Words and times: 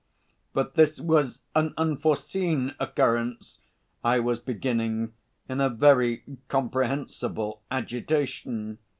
"But 0.53 0.73
this 0.73 0.99
was 0.99 1.41
an 1.53 1.75
unforeseen 1.77 2.73
occurrence," 2.79 3.59
I 4.03 4.19
was 4.19 4.39
beginning, 4.39 5.13
in 5.47 5.59
very 5.77 6.23
comprehensible 6.47 7.61
agitation. 7.69 8.79